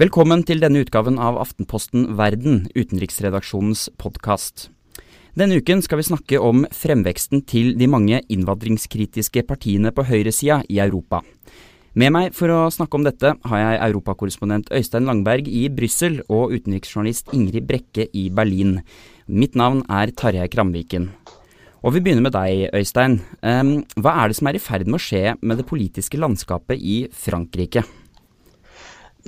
[0.00, 4.70] Velkommen til denne utgaven av Aftenposten Verden, utenriksredaksjonens podkast.
[5.36, 10.80] Denne uken skal vi snakke om fremveksten til de mange innvandringskritiske partiene på høyresida i
[10.80, 11.20] Europa.
[11.92, 16.56] Med meg for å snakke om dette har jeg europakorrespondent Øystein Langberg i Brussel og
[16.56, 18.78] utenriksjournalist Ingrid Brekke i Berlin.
[19.28, 21.10] Mitt navn er Tarjei Kramviken.
[21.84, 23.20] Og vi begynner med deg, Øystein.
[23.44, 27.02] Hva er det som er i ferd med å skje med det politiske landskapet i
[27.12, 27.84] Frankrike?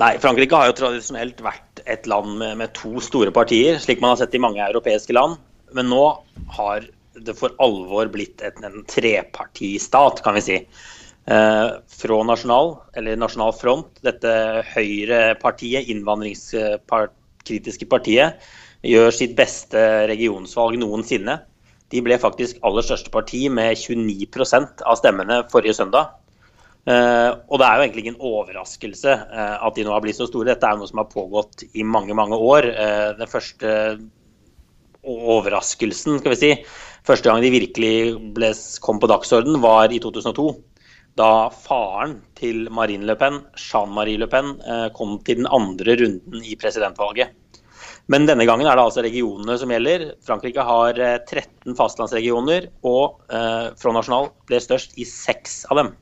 [0.01, 4.11] Nei, Frankrike har jo tradisjonelt vært et land med, med, to store partier, slik man
[4.15, 5.39] har sett i mange europeiske land.
[5.75, 6.03] Men nå
[6.57, 10.59] har det for alvor blitt et, en trepartistat, kan vi si.
[11.31, 11.69] Eh,
[12.01, 14.33] fra Nasjonal, eller Nasjonal Front, dette
[14.75, 18.43] høyrepartiet, innvandringskritiske partiet,
[18.85, 19.81] gjør sitt beste
[20.11, 21.39] regionsvalg noensinne.
[21.95, 26.19] De ble faktisk aller største parti med 29% av stemmene forrige søndag.
[26.85, 30.27] Uh, og det er jo egentlig ingen overraskelse uh, at de nå har blitt så
[30.29, 30.51] store.
[30.51, 32.69] Dette er noe som har pågått i mange, mange år.
[32.77, 33.71] Uh, den første
[35.05, 36.51] overraskelsen, skal vi si,
[37.09, 37.95] første gang de virkelig
[38.37, 38.53] ble,
[38.85, 40.47] kom på dagsorden, var i 2002.
[41.17, 44.57] Da faren til Marine Le Pen, Jean-Marie Le Pen,
[44.97, 47.37] kom til den andre runden i presidentvalget.
[48.11, 50.09] Men denne gangen er det altså regionene som gjelder.
[50.25, 55.95] Frankrike har 13 fastlandsregioner, og Front National ble størst i seks av dem.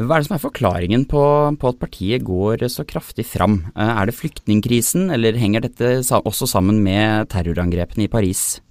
[0.00, 1.22] Hva er det som er forklaringen på,
[1.60, 3.58] på, at partiet går så kraftig fram?
[3.76, 8.62] Eh, er det flyktningkrisen, eller henger dette også sammen med terrorangrepene i Paris?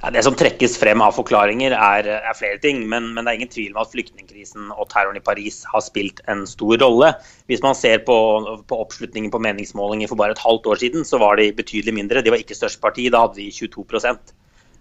[0.00, 2.82] Ja, det som trekkes frem av forklaringer, er, er flere ting.
[2.88, 6.24] Men, men, det er ingen tvil om at flyktningkrisen og terroren i Paris har spilt
[6.32, 7.12] en stor rolle.
[7.50, 8.16] Hvis man ser på,
[8.64, 12.24] på oppslutningen på meningsmålinger for bare et halvt år siden, så var de betydelig mindre.
[12.24, 14.20] De var ikke størst parti, da hadde de 22 um,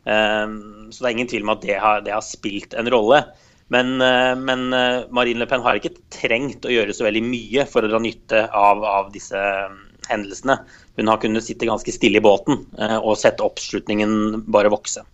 [0.07, 0.59] ehm,
[0.91, 3.25] Så det er ingen tvil om at det har, det har spilt en rolle.
[3.71, 7.65] Men, eh, men, eh, Marine Le Pen har ikke trengt å gjøre så veldig mye
[7.69, 9.79] for å dra nytte av, av disse mm,
[10.09, 10.59] hendelsene.
[10.99, 15.05] Hun har kunnet sitte ganske stille i båten eh, og sett oppslutningen bare vokse.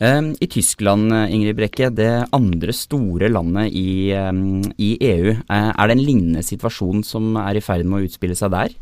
[0.00, 6.40] I Tyskland, Ingrid Brekke, det andre store landet i, i EU, er det en lignende
[6.40, 8.72] situasjon som er i ferd med å utspille seg der?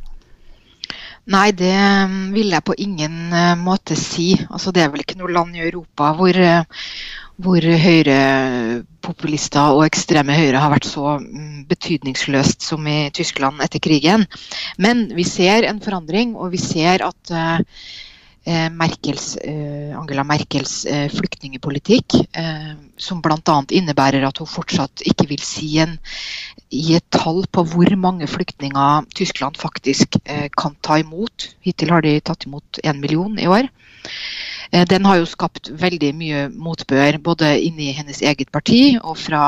[1.34, 1.74] Nei, det
[2.36, 4.28] vil jeg på ingen måte si.
[4.46, 6.38] Altså, det er vel ikke noe land i Europa hvor,
[7.38, 14.26] hvor høyrepopulister og ekstreme høyre har vært så mm, betydningsløst som i Tyskland etter krigen.
[14.78, 17.58] Men vi ser en forandring, og vi ser at uh,
[18.74, 22.14] Merkels, uh, Angela Merkels flyktningepolitikk,
[22.98, 23.62] som bl.a.
[23.76, 25.98] innebærer at hun fortsatt ikke vil si en,
[26.72, 30.16] gi et tall på hvor mange flyktninger Tyskland faktisk
[30.58, 31.54] kan ta imot.
[31.64, 33.68] Hittil har de tatt imot én million i år.
[34.72, 39.44] Eh, den har jo skapt veldig mye motbør, både inni hennes eget parti og fra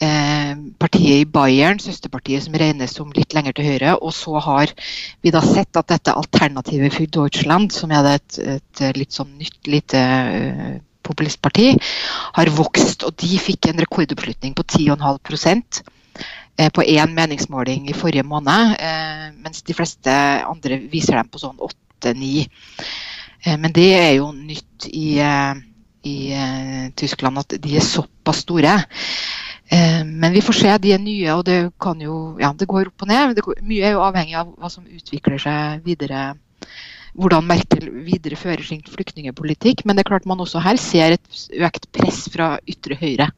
[0.00, 3.96] eh, partiet i Bayern, søsterpartiet som regnes som litt lenger til høyre.
[4.00, 4.72] Og så har
[5.22, 9.70] vi da sett at dette alternativet for Deutschland, som er et, et litt sånn nytt
[9.70, 10.02] lite
[11.02, 11.72] populistparti,
[12.38, 13.04] har vokst.
[13.04, 15.82] Og de fikk en rekordoppslutning på 10,5%
[16.52, 18.74] på én meningsmåling i forrige måned,
[19.40, 20.12] mens de fleste
[20.44, 22.44] andre viser dem på sånn 8-9.
[23.42, 25.54] Eh, men det er jo nytt i, eh,
[26.06, 28.78] i eh, Tyskland at de er såpass store.
[30.04, 33.04] Men vi får se, de er nye, og det kan jo Ja, det går opp
[33.06, 33.38] og ned.
[33.40, 36.34] Går, mye er jo avhengig av hva som utvikler seg videre.
[37.16, 39.86] Hvordan Merkel viderefører sin flyktningepolitikk.
[39.86, 43.30] Men det er klart man også her ser et økt press fra ytre høyre.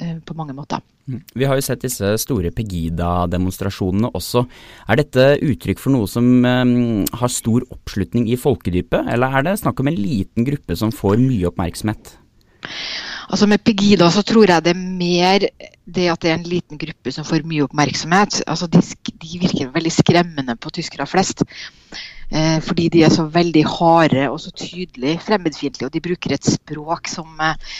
[0.00, 0.80] Eh, på mange måter.
[1.04, 1.20] Mm.
[1.34, 4.46] Vi har jo sett disse store Pegida-demonstrasjonene også.
[4.88, 9.58] Er dette uttrykk for noe som um, har stor oppslutning i folkedypet, eller er det
[9.60, 12.14] snakk om en liten gruppe som får mye oppmerksomhet?
[13.28, 15.44] Altså Med Pegida så tror jeg det er mer
[15.84, 18.38] det at det er en liten gruppe som får mye oppmerksomhet.
[18.46, 18.80] Altså De,
[19.12, 21.44] de virker veldig skremmende på tyskere flest.
[22.32, 26.48] Eh, fordi de er så veldig harde og så tydelig fremmedfiendtlige, og de bruker et
[26.48, 27.76] språk som eh,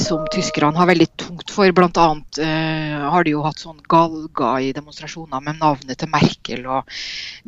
[0.00, 1.70] som tyskerne har veldig tungt for.
[1.76, 6.66] Blant annet uh, har de jo hatt sånn galga i demonstrasjoner med navnet til Merkel
[6.70, 6.90] og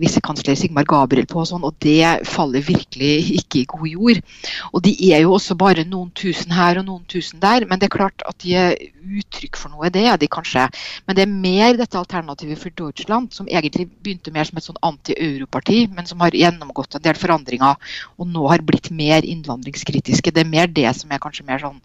[0.00, 4.22] visekansler Sigmar Gabriel på og sånn, og det faller virkelig ikke i god jord.
[4.72, 7.88] Og de er jo også bare noen tusen her og noen tusen der, men det
[7.88, 8.76] er klart at de er
[9.18, 10.66] uttrykk for noe, det er de kanskje.
[11.06, 14.82] Men det er mer dette alternativet for Deutschland, som egentlig begynte mer som et sånn
[14.84, 17.78] anti-europarti, men som har gjennomgått en del forandringer
[18.18, 20.32] og nå har blitt mer innvandringskritiske.
[20.34, 21.80] Det er mer det som er kanskje mer sånn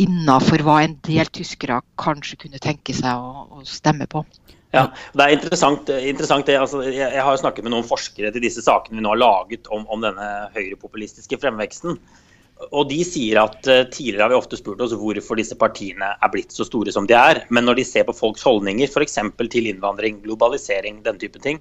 [0.00, 4.24] innafor hva en del tyskere kanskje kunne tenke seg å, å stemme på.
[4.72, 5.90] Ja, Det er interessant.
[5.92, 9.12] interessant det, altså, jeg, jeg, har snakket med noen forskere til disse sakene vi nå
[9.12, 11.98] har laget om, om denne høyrepopulistiske fremveksten.
[12.70, 16.32] Og De sier at uh, tidligere har vi ofte spurt oss hvorfor disse partiene er
[16.32, 17.42] blitt så store som de er.
[17.50, 19.18] Men når de ser på folks holdninger, f.eks.
[19.52, 21.60] til innvandring, globalisering, den type ting,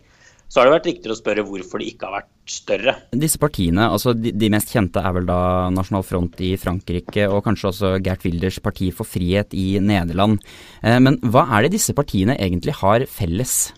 [0.52, 2.94] Så har det vært riktigere å spørre hvorfor de ikke har vært større.
[3.16, 5.40] Disse partiene, altså de, de, mest kjente er vel da
[5.72, 10.44] Nasjonal Front i Frankrike og kanskje også Gert Wilders Parti for frihet i Nederland.
[10.84, 13.72] Eh, men hva er det disse partiene egentlig har felles?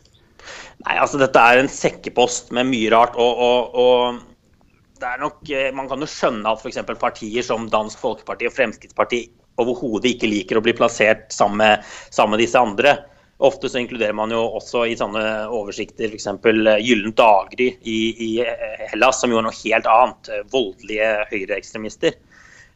[0.81, 3.21] Nei, altså Dette er en sekkepost med mye rart.
[3.21, 6.81] og, og, og det er nok, eh, Man kan jo skjønne at f.eks.
[6.97, 9.29] partier som Dansk Folkeparti og Fremskrittspartiet
[9.61, 12.97] overhodet ikke liker å bli plassert sammen med, sammen med disse andre.
[13.43, 16.29] Ofte så inkluderer man jo også i sånne oversikter f.eks.
[16.31, 20.29] Eh, Gyllent daggry i, i, eh, Hellas, som jo er noe helt annet.
[20.31, 22.15] Eh, voldelige høyreekstremister.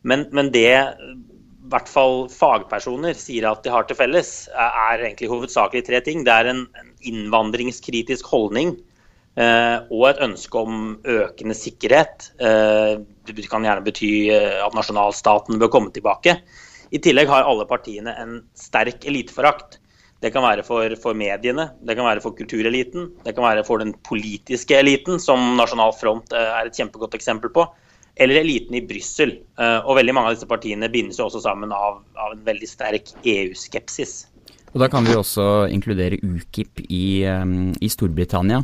[0.08, 5.32] Men, men det i hvert fall fagpersoner sier at de har til felles, er egentlig
[5.32, 6.28] hovedsakelig tre ting.
[6.28, 6.62] Det er en,
[7.08, 8.78] innvandringskritisk holdning
[9.38, 12.32] og et ønske om økende sikkerhet.
[12.40, 16.40] Det kan gjerne bety at nasjonalstaten bør komme tilbake.
[16.90, 19.78] I tillegg har alle partiene en sterk eliteforakt.
[20.24, 23.84] Det kan være for, for, mediene, det kan være for kultureliten, det kan være for
[23.84, 27.68] den politiske eliten, som Nasjonal Front eh, er et kjempegodt eksempel på,
[28.18, 29.36] eller eliten i Brussel.
[29.62, 32.70] Eh, og veldig mange av disse partiene bindes jo også sammen av, av en veldig
[32.70, 34.24] sterk EU-skepsis.
[34.74, 38.60] Og Da kan vi også inkludere UKIP i, um, i Storbritannia.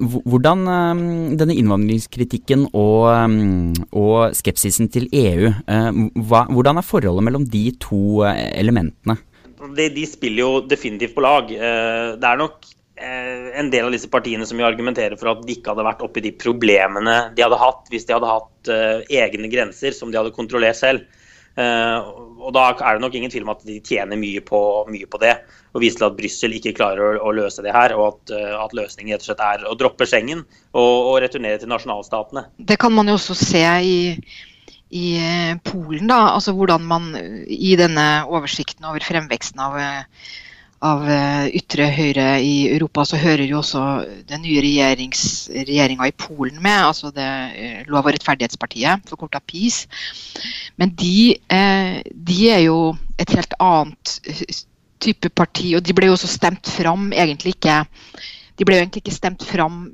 [0.00, 0.64] Hvordan
[1.38, 3.04] denne innvandringskritikken og,
[3.92, 5.52] og, skepsisen til EU,
[6.16, 9.20] hvordan er forholdet mellom de to elementene?
[9.76, 11.50] De, de, spiller jo definitivt på lag.
[11.52, 15.56] Eh, det er nok eh, en del av disse partiene som argumenterer for at de
[15.56, 19.50] ikke hadde vært oppi de problemene de hadde hatt hvis de hadde hatt eh, egne
[19.52, 21.08] grenser som de hadde kontrollert selv.
[21.52, 25.18] Og Da er det nok ingen tvil om at de tjener mye på, mye på
[25.20, 25.34] det.
[25.76, 28.72] Og viser til at Brussel ikke klarer å, å, løse det her, og at, at
[28.72, 32.46] løsningen rett og slett er å droppe Schengen og, og returnere til nasjonalstatene.
[32.56, 34.00] Det kan man jo også se i
[34.92, 36.06] i eh, Polen.
[36.10, 37.12] Da, altså hvordan man
[37.48, 40.32] I denne oversikten over fremveksten av, eh,
[40.84, 43.84] av eh, ytre høyre i Europa, så hører jo også
[44.28, 46.78] den nye regjeringa i Polen med.
[46.90, 47.30] altså det
[47.88, 49.86] Lov- og rettferdighetspartiet, forkorta PiS.
[50.76, 51.38] Men de,
[52.12, 54.18] de er jo et helt annet
[55.02, 57.82] type parti, og de ble jo også stemt fram egentlig ikke
[58.58, 59.86] de ble jo egentlig ikke stemt fram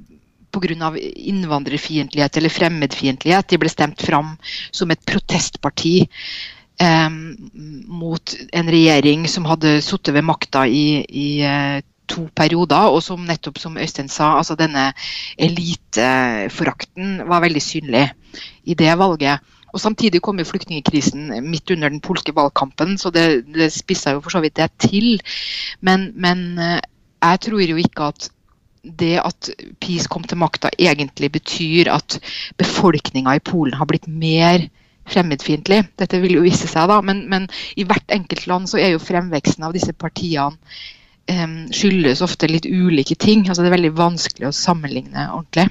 [0.53, 0.93] pga.
[0.99, 3.49] innvandrerfiendtlighet eller fremmedfiendtlighet.
[3.49, 4.37] De ble stemt fram
[4.71, 6.09] som et protestparti
[6.81, 7.11] eh,
[7.89, 13.27] mot en regjering som hadde sittet ved makta i, i eh, to perioder, og som
[13.29, 14.93] nettopp som Øystein sa, altså denne
[15.37, 18.09] eliteforakten var veldig synlig
[18.65, 19.45] i det valget.
[19.73, 24.23] Og Samtidig kom jo flyktningkrisen midt under den polske valgkampen, så det, det spissa jo
[24.25, 25.21] for så vidt det til.
[25.85, 26.81] Men, men eh,
[27.23, 28.31] jeg tror jo ikke at
[28.82, 29.50] det at
[29.82, 32.19] PiS kom til makta, egentlig betyr at
[32.60, 34.69] befolkninga i Polen har blitt mer
[35.08, 35.82] fremmedfiendtlig.
[36.00, 39.02] Dette vil jo vise seg, da, men, men, i hvert enkelt land så er jo
[39.02, 40.56] fremveksten av disse partiene
[41.32, 43.46] um, skyldes ofte litt ulike ting.
[43.48, 45.69] altså Det er veldig vanskelig å sammenligne ordentlig.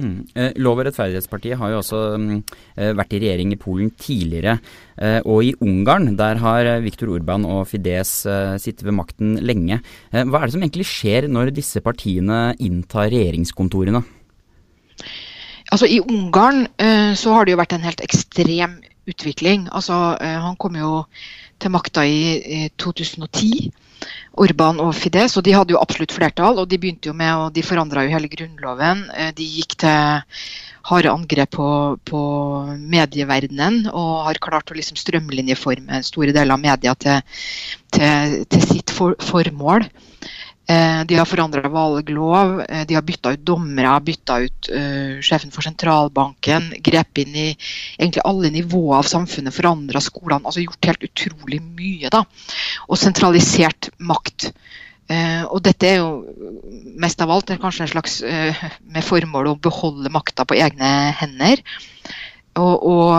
[0.00, 0.24] Mm.
[0.34, 2.38] Eh, Lov- og rettferdighetspartiet har jo også mm,
[2.80, 4.56] eh, vært i regjering i Polen tidligere.
[4.96, 8.14] Eh, og i Ungarn der har Viktor Urban og Fides
[8.62, 9.80] sittet ved makten lenge.
[10.12, 14.02] Hva er det som egentlig skjer når disse partiene inntar regjeringskontorene?
[15.72, 16.66] Altså I Ungarn
[17.16, 18.76] så har det jo vært en helt ekstrem
[19.08, 19.68] utvikling.
[19.72, 21.04] Altså Han kom jo
[21.60, 23.72] til makta i 2010.
[24.42, 26.58] Orban og Fides, og de hadde jo absolutt flertall.
[26.58, 29.06] og De begynte jo med, og de forandra jo hele grunnloven.
[29.14, 30.22] Eh, de gikk til
[30.88, 31.68] harde angrep på,
[32.10, 32.20] på
[32.94, 37.20] medieverdenen og har klart å liksom strømlinjeforme store deler av media til,
[37.94, 39.86] til, til sitt for, formål.
[40.66, 45.50] Eh, de har forandra valglov, eh, de har bytta ut dommere, bytta ut uh, sjefen
[45.50, 47.48] for sentralbanken, Grep inn i
[47.98, 50.46] egentlig alle nivåer av samfunnet, forandra skolene.
[50.46, 52.12] altså Gjort helt utrolig mye.
[52.14, 52.22] da,
[52.88, 54.52] Og sentralisert makt.
[55.10, 56.22] Uh, og dette er jo
[56.94, 61.58] mest av alt kanskje en slags uh, med formål å beholde makta på egne hender.
[62.60, 63.12] Og, og,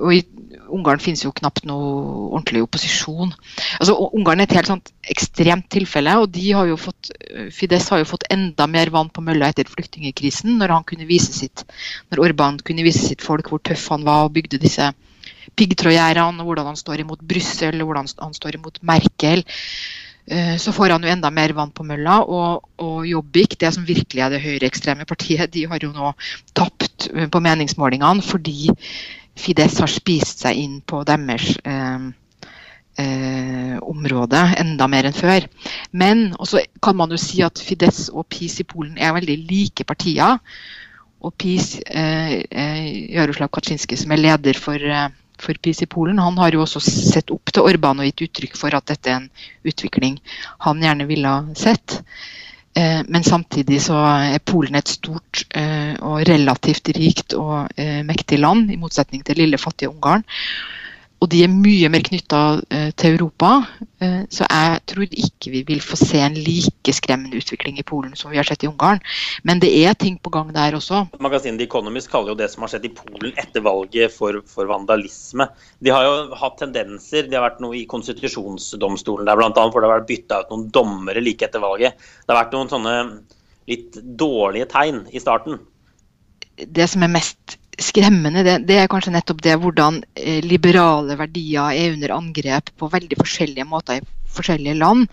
[0.00, 0.22] og, i
[0.72, 1.88] Ungarn finnes jo knapt noe
[2.30, 3.34] ordentlig opposisjon.
[3.76, 6.14] Altså, Ungarn er et helt sånt ekstremt tilfelle.
[6.22, 7.12] og de har jo fått,
[7.52, 11.34] Fides har jo fått enda mer vann på mølla etter flyktningkrisen, når han kunne vise
[11.36, 11.66] sitt,
[12.10, 14.88] når Orban kunne vise sitt folk hvor tøff han var og bygde disse
[15.58, 19.44] piggtrådgjerdene, hvordan han står imot Brussel hvordan han står imot Merkel.
[20.26, 22.20] Eh, så får han jo enda mer vann på mølla.
[22.24, 26.14] Og, og Jobbik, det som virkelig er det høyreekstreme partiet, de har jo nå
[26.56, 28.70] tapt eh, på meningsmålingene fordi
[29.34, 32.06] Fides har spist seg inn på deres eh,
[33.02, 35.48] eh, område enda mer enn før.
[35.92, 39.84] Men også kan man jo si at Fides og PiS i Polen er veldig like
[39.88, 40.38] partier.
[41.24, 45.08] Og PiS, eh, eh, Jaroslav Kaczynski, som er leder for eh,
[45.40, 46.20] for PiS i Polen.
[46.22, 49.22] Han har jo også sett opp til Orban og gitt uttrykk for at dette er
[49.22, 49.30] en
[49.66, 50.18] utvikling
[50.66, 52.00] han gjerne ville ha sett.
[52.74, 55.44] Men samtidig så er Polen et stort
[56.02, 57.70] og relativt rikt og
[58.08, 60.26] mektig land, i motsetning til lille, fattige Ungarn.
[61.24, 62.38] Og de er mye mer knytta
[62.68, 63.54] eh, til Europa.
[64.04, 68.12] Eh, så jeg tror ikke vi vil få se en like skremmende utvikling i Polen
[68.18, 69.00] som vi har sett i Ungarn.
[69.48, 71.06] Men det er ting på gang der også.
[71.24, 74.68] Magasinet The Economist kaller jo det som har skjedd i Polen etter valget for, for,
[74.68, 75.48] vandalisme.
[75.80, 77.30] De har jo hatt tendenser.
[77.30, 79.48] Det har vært noe i konstitusjonsdomstolen der bl.a.
[79.54, 81.96] for det har vært bytta ut noen dommere like etter valget.
[81.96, 82.96] Det har vært noen sånne
[83.70, 85.62] litt dårlige tegn i starten.
[86.54, 91.72] Det som er mest skremmende, det, det, er kanskje nettopp det hvordan eh, liberale verdier
[91.74, 95.06] er under angrep på veldig forskjellige måter i forskjellige land.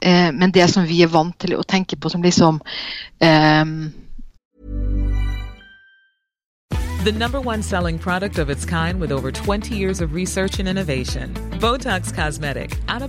[0.00, 2.62] Eh, men det som vi er vant til å tenke på som liksom
[3.20, 3.64] eh,
[7.02, 10.68] The number one selling product of its kind with over 20 years of research and
[10.68, 11.32] innovation.
[11.58, 13.00] Botox Cosmetic, out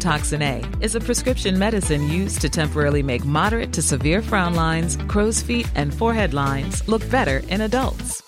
[0.00, 4.96] toxin A, is a prescription medicine used to temporarily make moderate to severe frown lines,
[5.06, 8.27] crow's feet, and forehead lines look better in adults.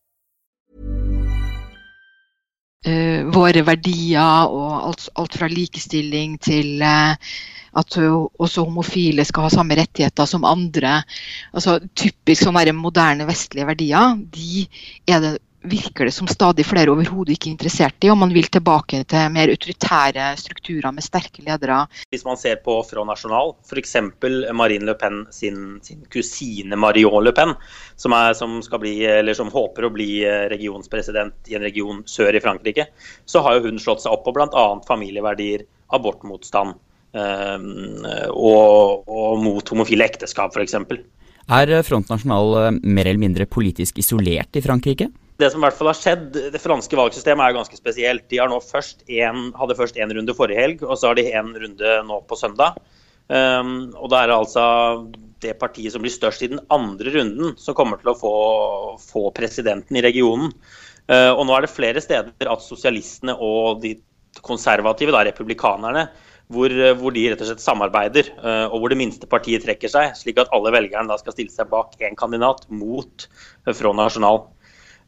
[2.87, 7.15] uh, våre verdier og alt, alt, fra likestilling til uh,
[7.71, 10.99] at også homofile skal ha samme rettigheter som andre.
[11.55, 14.65] Altså, typisk sånne moderne vestlige verdier, de
[15.07, 18.47] er det virker det som stadig flere overhodet ikke er interessert i, og man vil
[18.51, 21.83] tilbake til mer autoritære strukturer med sterke ledere.
[22.13, 23.95] Hvis man ser på Front National, f.eks.
[24.57, 27.53] Marine Le Pen sin, sin, kusine Marion Le Pen,
[27.95, 28.95] som, er, som, bli,
[29.37, 32.89] som, håper å bli eh, regionspresident i en region sør i Frankrike,
[33.25, 34.67] så har jo hun slått seg opp på bl.a.
[34.87, 36.77] familieverdier, abortmotstand
[37.13, 37.71] øh,
[38.31, 40.79] og, og mot homofile ekteskap f.eks.
[41.51, 45.11] Er Front National eh, mer eller mindre politisk isolert i Frankrike?
[45.41, 48.27] Det som i hvert fall har skjedd, det franske valgsystemet er jo ganske spesielt.
[48.31, 51.97] De først en, hadde først én runde forrige helg, og så har de én runde
[52.07, 52.79] nå på søndag.
[53.31, 54.63] Um, og da er det altså
[55.41, 58.33] det partiet som blir størst i den andre runden, som kommer til å få,
[59.01, 60.51] få presidenten i regionen.
[61.09, 63.95] Uh, og nå er det flere steder at sosialistene og de
[64.43, 66.05] konservative, da, republikanerne,
[66.51, 70.15] hvor, hvor, de rett og slett samarbeider, uh, og hvor det minste partiet trekker seg,
[70.19, 73.29] slik at alle velgerne da skal stille seg bak én kandidat mot
[73.71, 74.49] Front National.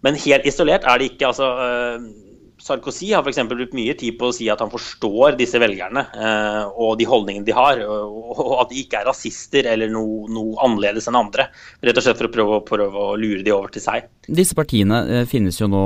[0.03, 1.31] Men helt isolert er det ikke.
[1.31, 2.29] altså uh,
[2.63, 3.41] Sarkozy har f.eks.
[3.49, 7.43] brukt mye tid på å si at han forstår disse velgerne eh, og de holdningene
[7.43, 11.49] de har, og, og, at de ikke er rasister eller noe, noe, annerledes enn andre.
[11.83, 14.07] Rett og slett for å prøve, prøve å lure de over til seg.
[14.29, 15.83] Disse partiene uh, finnes jo nå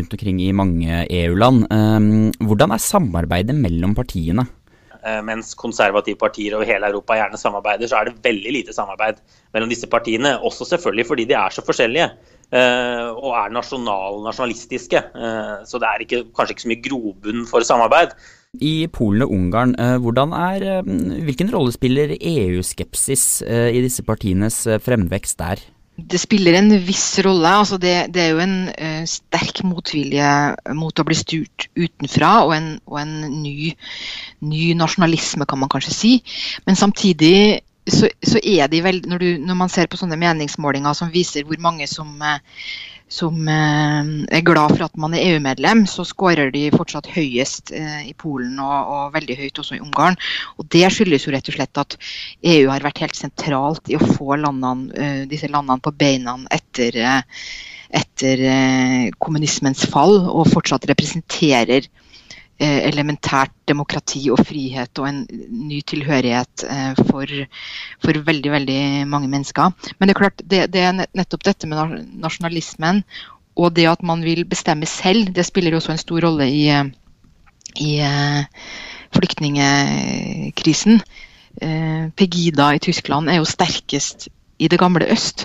[0.00, 1.68] rundt omkring i mange EU-land.
[2.42, 4.48] hvordan er samarbeidet mellom partiene?
[5.26, 9.16] mens konservative partier over hele Europa gjerne samarbeider, så er det veldig lite samarbeid
[9.50, 10.36] mellom disse partiene.
[10.46, 12.06] Også selvfølgelig fordi de er så forskjellige.
[12.52, 15.00] Eh, og er nasjonal, nasjonalistiske.
[15.00, 18.16] Eh, så det er ikke, kanskje ikke så mye grobunn for samarbeid.
[18.60, 20.82] I Polen og Ungarn, eh, er,
[21.24, 25.64] hvilken rolle spiller EU-skepsis i disse partienes fremvekst der?
[26.02, 27.50] det spiller en viss rolle.
[27.62, 30.30] Altså det, det, er jo en uh, sterk motvilje
[30.78, 33.72] mot å bli styrt utenfra, og en, og en ny,
[34.48, 36.12] ny, nasjonalisme, kan man kanskje si.
[36.66, 41.10] Men samtidig så, så er de vel, når, når, man ser på sånne meningsmålinger som
[41.10, 42.38] viser hvor mange som uh,
[43.12, 48.08] som eh, er glad for at man er EU-medlem, så skårer de fortsatt høyest eh,
[48.08, 50.16] i Polen og, og, veldig høyt også i Ungarn.
[50.56, 51.98] Og Det skyldes jo rett og slett at
[52.54, 56.96] EU har vært helt sentralt i å få landene, eh, disse landene på beina etter,
[57.92, 58.46] etter
[59.20, 62.01] kommunismens fall, og fortsatt representerer Eh,
[62.60, 67.32] elementært demokrati og frihet og en ny tilhørighet eh, for,
[68.04, 69.72] for veldig veldig mange mennesker.
[69.98, 73.02] Men det er klart, det, det, er nettopp dette med nasjonalismen
[73.58, 76.68] og det at man vil bestemme selv, det spiller også en stor rolle i,
[77.82, 78.44] i eh,
[79.12, 81.02] flyktningekrisen.
[82.16, 85.44] Pegida i Tyskland er jo sterkest i det gamle øst.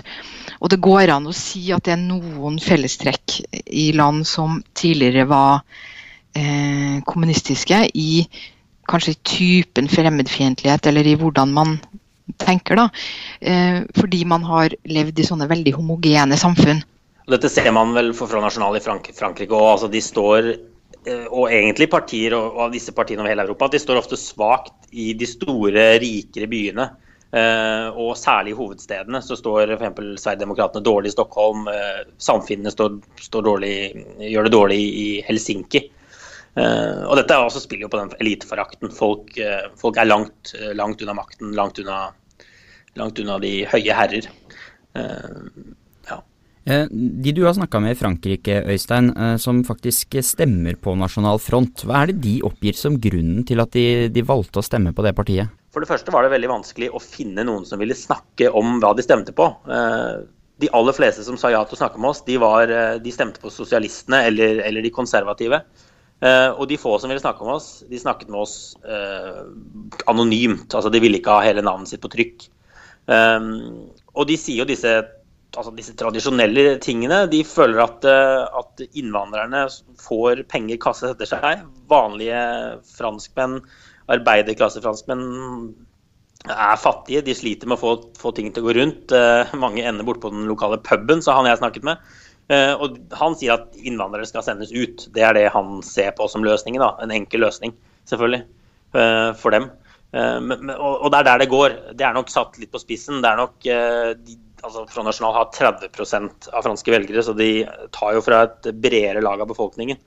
[0.58, 5.28] Og det går an å si at det er noen fellestrekk i land som tidligere
[5.28, 5.60] var
[6.38, 8.24] eh, kommunistiske i
[8.88, 11.78] kanskje typen fremmedfiendtlighet, eller i hvordan man
[12.36, 12.76] tenker.
[12.76, 12.88] da,
[13.40, 16.82] eh, Fordi man har levd i sånne veldig homogene samfunn.
[17.28, 19.72] Dette ser man vel for Front National i Frank Frankrike òg.
[19.74, 20.48] Altså de står,
[21.06, 24.16] eh, og egentlig partier og av disse partiene over hele Europa, at de står ofte
[24.16, 26.90] svakt i de store, rikere byene.
[27.28, 29.98] Uh, og særlig i hovedstedene så står f.eks.
[30.16, 31.66] Sverigedemokraterna dårlig i Stockholm.
[31.68, 33.72] Uh, samfunnene står, står dårlig,
[34.32, 35.82] gjør det dårlig i Helsinki.
[36.58, 38.90] Uh, og dette også spiller jo på den eliteforakten.
[38.94, 42.08] Folk, uh, folk, er langt, uh, langt, unna makten, langt unna,
[42.98, 44.30] langt unna de høye herrer.
[44.98, 46.16] Ja.
[46.66, 51.84] De du har snakka med i Frankrike, Øystein, som faktisk stemmer på Nasjonal Front.
[51.86, 55.04] Hva er det de oppgir som grunnen til at de, de valgte å stemme på
[55.06, 55.52] det partiet?
[55.70, 58.90] For det første var det veldig vanskelig å finne noen som ville snakke om hva
[58.98, 59.46] de stemte på.
[60.58, 63.44] De aller fleste som sa ja til å snakke med oss, de, var, de stemte
[63.44, 65.62] på sosialistene eller, eller de konservative.
[66.18, 69.46] Uh, og de få som ville snakke med oss, de snakket med oss uh,
[70.10, 70.74] anonymt.
[70.74, 72.48] altså De ville ikke ha hele navnet sitt på trykk.
[73.06, 73.86] Um,
[74.18, 74.96] og de sier jo disse,
[75.54, 77.22] altså disse, tradisjonelle tingene.
[77.30, 79.68] De føler at, uh, at innvandrerne
[80.02, 81.62] får penger kassa etter seg.
[81.90, 82.42] Vanlige
[82.96, 83.60] franskmenn,
[84.10, 85.22] arbeiderklassefranskmenn,
[86.48, 87.22] er fattige.
[87.22, 89.14] De sliter med å få, få ting til å gå rundt.
[89.58, 92.10] mange ender borte på den lokale puben, sa han jeg snakket med.
[92.48, 95.08] Eh, og Han sier at innvandrere skal sendes ut.
[95.12, 96.80] Det er det han ser på som løsningen.
[96.80, 97.74] da, En enkel løsning,
[98.08, 98.44] selvfølgelig,
[98.94, 99.70] eh, for dem.
[100.12, 100.40] Eh,
[100.78, 101.94] og det er der det går.
[101.94, 103.20] Det er nok satt litt på spissen.
[103.20, 108.14] Det er nok, de, altså Front National har 30% av franske velgere, så de tar
[108.14, 109.98] jo fra et bredere lag av befolkningen.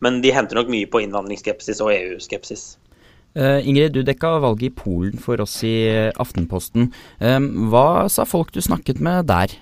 [0.00, 2.78] Men de henter nok mye på innvandringsskepsis og EU-skepsis.
[3.36, 6.88] Ingrid, du dekka valget i Polen for oss i Aftenposten.
[7.20, 9.52] Hva sa folk du snakket med der?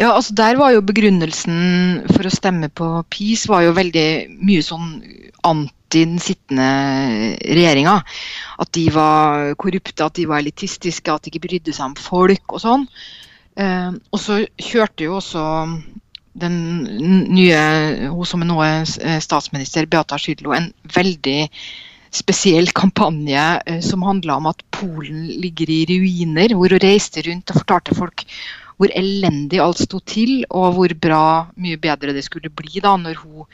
[0.00, 4.08] Ja, altså Der var jo begrunnelsen for å stemme på PiS var jo veldig
[4.42, 4.98] mye sånn
[5.46, 8.00] anti den sittende regjeringa.
[8.58, 12.56] At de var korrupte, at de var elitistiske, at de ikke brydde seg om folk
[12.56, 12.88] og sånn.
[13.54, 15.44] Eh, og så kjørte jo også
[16.42, 16.58] den
[17.30, 17.60] nye,
[18.10, 18.58] hun som er nå
[19.22, 21.38] statsminister, Beata Skydlo, en veldig
[22.14, 26.54] spesiell kampanje eh, som handla om at Polen ligger i ruiner.
[26.54, 28.26] Hvor hun reiste rundt og fortalte folk
[28.80, 31.26] hvor elendig alt sto til, og hvor bra,
[31.60, 33.46] mye bedre det skulle bli da når hun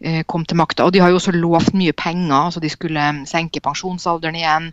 [0.00, 0.86] eh, kom til makta.
[0.86, 2.50] Og de har jo også lovt mye penger.
[2.50, 4.72] så De skulle eh, senke pensjonsalderen igjen,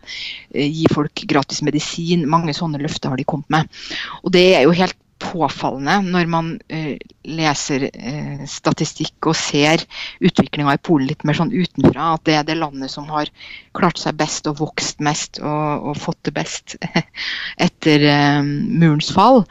[0.54, 2.26] eh, gi folk gratis medisin.
[2.28, 3.84] Mange sånne løfter har de kommet med.
[4.24, 9.84] Og det er jo helt påfallende når man uh, leser uh, statistikk og ser
[10.24, 12.14] utviklinga i Polen litt mer sånn utenfra.
[12.14, 13.30] At det er det landet som har
[13.76, 16.76] klart seg best og vokst mest og, og fått det best
[17.66, 19.44] etter uh, murens fall.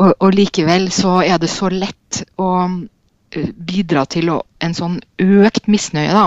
[0.00, 2.48] Og, og, likevel så er det så lett å
[3.32, 6.12] bidra til å, en sånn økt misnøye.
[6.12, 6.26] da.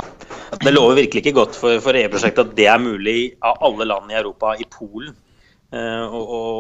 [0.61, 4.13] Det lover virkelig ikke godt for, for EU-prosjektet at det er mulig av alle land
[4.13, 5.13] i Europa, i Polen
[5.75, 6.19] å,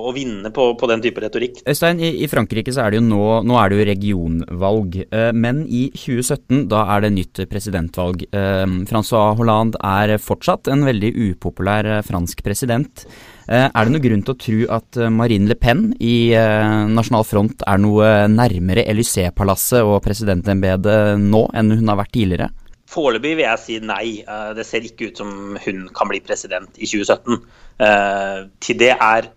[0.09, 1.61] å, vinne på, på, den type retorikk.
[1.67, 4.97] Øystein, i, i, Frankrike så er det jo nå, nå er det jo regionvalg.
[5.05, 8.25] Eh, men i 2017 da er det nytt presidentvalg.
[8.29, 13.07] Eh, Francois Hollande er fortsatt en veldig upopulær eh, fransk president.
[13.45, 17.77] Er det noen grunn til å tro at Marine Le Pen i Nasjonal Front er
[17.77, 22.49] noe nærmere Élysée-palasset og presidentembetet nå enn hun har vært tidligere?
[22.91, 24.19] Foreløpig vil jeg si nei.
[24.21, 27.41] Eh, det ser ikke ut som hun kan bli president i 2017.
[27.81, 29.31] Eh, til det er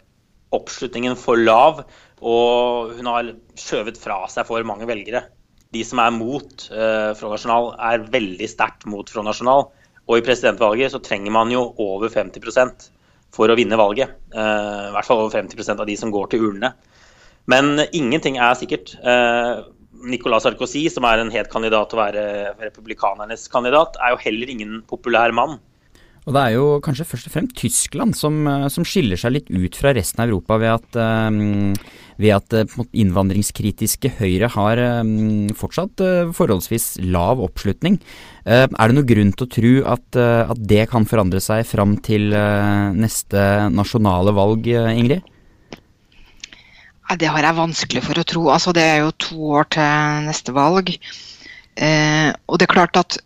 [0.54, 1.82] oppslutningen for lav,
[2.24, 5.24] og hun har skjøvet fra seg for mange velgere.
[5.72, 9.68] De som er mot eh, Front National, er veldig sterkt mot Front National.
[10.08, 12.88] Og i presidentvalget så trenger man jo over 50%
[13.36, 14.14] for å vinne valget.
[14.32, 16.70] I hvert fall over 50% av de som går til urnene.
[17.52, 18.94] Men ingenting er sikkert.
[19.98, 22.26] Eh, Nicolas Sarkozy, som er en het kandidat til å være
[22.62, 25.58] republikanernes kandidat, er jo heller ingen populær mann.
[26.28, 29.48] Og det er jo kanskje først og fremst Tyskland som, eh, som skiller seg litt
[29.48, 30.98] ut fra resten av Europa ved at,
[31.30, 31.72] um,
[32.18, 34.76] ved at uh, innvandringskritiske Høyre har
[35.56, 36.02] fortsatt
[36.34, 38.00] forholdsvis lav oppslutning.
[38.44, 42.34] Er det noe grunn til å tro at, at det kan forandre seg fram til
[42.34, 45.22] neste nasjonale valg, Ingrid?
[47.16, 48.42] Det har jeg vanskelig for å tro.
[48.52, 50.92] Altså, det er jo to år til neste valg.
[51.78, 53.16] og det er klart at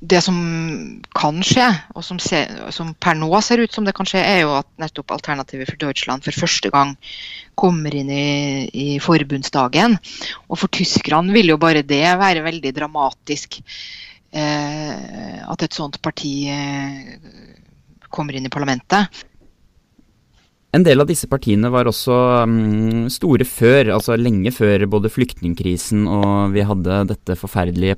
[0.00, 0.36] det som
[1.12, 2.40] kan skje, og som, se,
[2.72, 5.80] som, per nå ser ut som det kan skje, er jo at nettopp Alternativet for
[5.82, 6.94] Deutschland for første gang
[7.60, 9.98] kommer inn i, i forbundsdagen.
[10.48, 13.60] Og for tyskerne vil jo bare det være veldig dramatisk.
[14.32, 17.12] Eh, at et sånt parti eh,
[18.08, 19.24] kommer inn i parlamentet.
[20.70, 26.04] En del av disse partiene var også um, store før, altså lenge før både flyktningkrisen
[26.06, 27.96] og vi hadde dette forferdelige,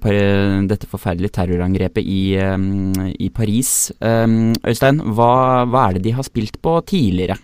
[0.71, 3.93] dette forferdelige terrorangrepet i, um, i Paris.
[4.01, 7.37] Um, Øystein, hva, hva, er det de har spilt på tidligere?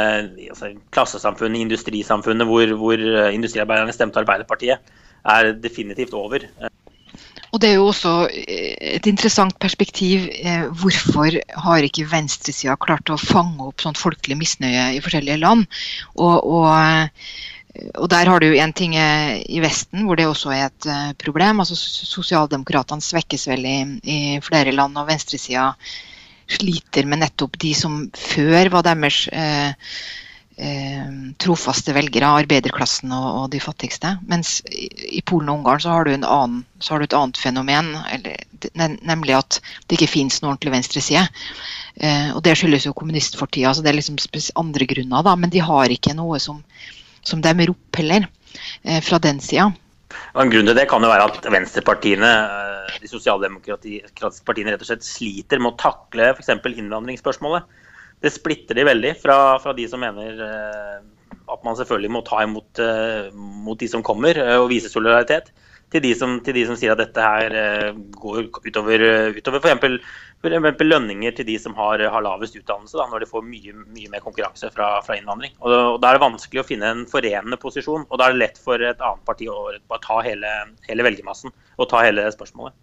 [0.49, 6.45] altså, klassesamfunnet, industrisamfunnet hvor, hvor eh, industriarbeiderne stemte Arbeiderpartiet, er definitivt over.
[7.55, 10.29] Og Det er jo også eh, et interessant perspektiv.
[10.77, 15.65] Hvorfor har ikke venstresida klart å fange opp sånn folkelig misnøye i forskjellige land?
[16.21, 16.69] Og, og
[17.95, 21.61] og der har du en ting i Vesten hvor det også er et uh, problem.
[21.61, 25.73] altså Sosialdemokratene svekkes vel i, flere land, og venstresida
[26.47, 29.73] sliter med nettopp de som før var deres eh,
[30.63, 31.09] uh,
[31.43, 34.13] trofaste velgere, arbeiderklassen og, og, de fattigste.
[34.31, 37.91] Mens i, Polen og Ungarn så har du, annen, så har du et annet fenomen,
[38.15, 39.59] eller, nemlig at
[39.89, 41.27] det ikke finnes noen ordentlig venstreside.
[42.37, 44.21] og det skyldes jo kommunistfortida, så det er liksom
[44.63, 46.63] andre grunner, da, men de har ikke noe som
[47.27, 48.29] som de opp heller,
[48.85, 49.73] eh, fra den sida.
[50.37, 54.91] En grunn til det kan jo være at venstrepartiene, eh, de sosialdemokratiske partiene, rett og
[54.91, 56.55] slett sliter med å takle f.eks.
[56.77, 57.65] innvandringsspørsmålet.
[58.23, 61.01] Det splitter de veldig fra, fra, de som mener eh,
[61.53, 62.81] at man selvfølgelig må ta imot
[63.35, 65.53] mot de som kommer, og vise solidaritet,
[65.93, 69.05] til de som, til de som sier at dette her går utover,
[69.39, 70.01] utover f.eks
[70.47, 74.25] lønninger til de som har, har lavest utdannelse, da, når de får mye, mye mer
[74.25, 75.55] konkurranse fra, fra innvandring.
[75.61, 78.07] Og, og, Da er det vanskelig å finne en forenende posisjon.
[78.09, 79.73] og Da er det lett for et annet parti å
[80.03, 80.53] ta hele,
[80.89, 82.75] hele velgermassen og ta hele spørsmålet.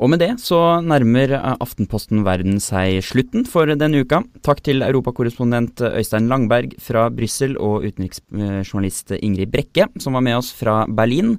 [0.00, 4.22] Og med det så nærmer Aftenposten Verden seg slutten for denne uka.
[4.46, 10.54] Takk til europakorrespondent Øystein Langberg fra Brussel og utenriksjournalist Ingrid Brekke, som var med oss
[10.56, 11.36] fra Berlin.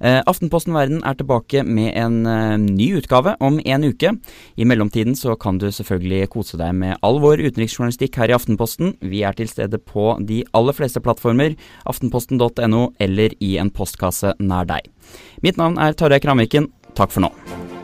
[0.00, 4.12] Eh, Aftenposten Verden er tilbake med en eh, ny utgave om en uke.
[4.56, 8.94] I mellomtiden så kan du selvfølgelig kose deg med all vår utenriksjournalistikk her i Aftenposten.
[9.02, 14.70] Vi er til stede på de aller fleste plattformer, aftenposten.no eller i en postkasse nær
[14.70, 14.86] deg.
[15.42, 16.70] Mitt navn er Tarjei Kramviken.
[16.98, 17.77] Takk for nå.